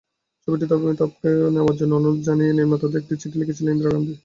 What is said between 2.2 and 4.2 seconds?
জানিয়ে নির্মাতাদের একটি চিঠি লিখেছিলেন ইন্দিরা গান্ধী।